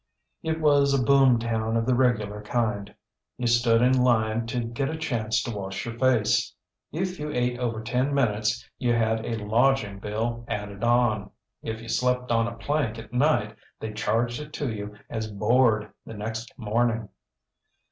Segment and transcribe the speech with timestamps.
[0.41, 2.95] It was a boom town of the regular kindŌĆöyou
[3.47, 6.55] stood in line to get a chance to wash your face;
[6.91, 11.29] if you ate over ten minutes you had a lodging bill added on;
[11.61, 15.91] if you slept on a plank at night they charged it to you as board
[16.07, 17.07] the next morning.